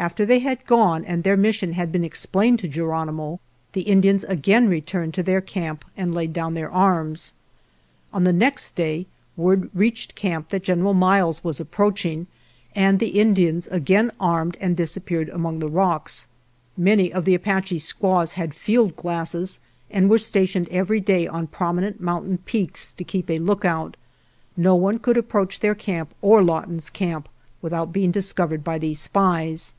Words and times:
After 0.00 0.24
they 0.24 0.38
had 0.38 0.64
gone 0.64 1.04
and 1.04 1.24
their 1.24 1.36
mission 1.36 1.72
had 1.72 1.90
been 1.90 2.04
explained 2.04 2.60
to 2.60 2.68
Ge 2.68 2.76
ronimo 2.78 3.40
the 3.72 3.80
Indians 3.80 4.22
again 4.22 4.68
returned 4.68 5.12
to 5.14 5.24
their 5.24 5.40
camp 5.40 5.84
and 5.96 6.14
laid 6.14 6.32
down 6.32 6.54
their 6.54 6.70
arms. 6.70 7.34
On 8.12 8.22
the 8.22 8.32
next 8.32 8.76
day 8.76 9.06
word 9.36 9.68
reached 9.74 10.14
camp 10.14 10.50
th*\t 10.50 10.64
General 10.66 10.94
Miles 10.94 11.42
was 11.42 11.58
approaching 11.58 12.28
and 12.76 13.00
the 13.00 13.18
In 13.18 13.34
dians 13.34 13.66
again 13.72 14.12
armed 14.20 14.56
and 14.60 14.76
disappeared 14.76 15.30
among 15.30 15.58
the 15.58 15.66
rocks. 15.68 16.28
(Many 16.76 17.12
of 17.12 17.24
the 17.24 17.34
Apache 17.34 17.80
squaws 17.80 18.34
171 18.34 18.54
GERONIMO 18.54 18.54
had 18.54 18.62
field 18.62 18.96
glasses 19.02 19.60
3 19.90 19.96
and 19.98 20.08
were 20.08 20.18
stationed 20.18 20.68
every 20.70 21.00
day 21.00 21.26
on 21.26 21.48
prominent 21.48 22.00
mountain 22.00 22.38
peaks 22.38 22.92
to 22.92 23.02
keep 23.02 23.28
a 23.28 23.40
lookout. 23.40 23.96
No 24.56 24.76
one 24.76 25.00
could 25.00 25.16
approach 25.16 25.58
their 25.58 25.74
camp 25.74 26.14
or 26.22 26.40
Lawton's 26.40 26.88
camp 26.88 27.28
without 27.60 27.92
being 27.92 28.12
discovered 28.12 28.62
by 28.62 28.78
these 28.78 29.00
spies.) 29.00 29.74